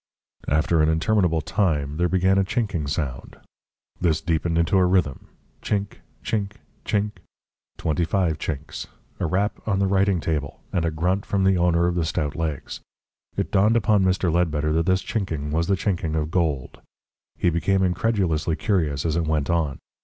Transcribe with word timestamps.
After 0.47 0.81
an 0.81 0.89
interminable 0.89 1.41
time, 1.41 1.97
there 1.97 2.09
began 2.09 2.39
a 2.39 2.43
chinking 2.43 2.87
sound. 2.87 3.35
This 3.99 4.19
deepened 4.19 4.57
into 4.57 4.79
a 4.79 4.85
rhythm: 4.87 5.27
chink, 5.61 5.97
chink, 6.23 6.53
chink 6.83 7.17
twenty 7.77 8.03
five 8.03 8.39
chinks 8.39 8.87
a 9.19 9.27
rap 9.27 9.59
on 9.67 9.77
the 9.77 9.85
writing 9.85 10.19
table, 10.19 10.59
and 10.73 10.85
a 10.85 10.89
grunt 10.89 11.23
from 11.23 11.43
the 11.43 11.55
owner 11.55 11.85
of 11.85 11.93
the 11.93 12.03
stout 12.03 12.35
legs. 12.35 12.79
It 13.37 13.51
dawned 13.51 13.75
upon 13.77 14.03
Mr. 14.03 14.33
Ledbetter 14.33 14.73
that 14.73 14.87
this 14.87 15.03
chinking 15.03 15.51
was 15.51 15.67
the 15.67 15.75
chinking 15.75 16.15
of 16.15 16.31
gold. 16.31 16.81
He 17.37 17.51
became 17.51 17.83
incredulously 17.83 18.55
curious 18.55 19.05
as 19.05 19.15
it 19.15 19.27
went 19.27 19.51
on. 19.51 19.77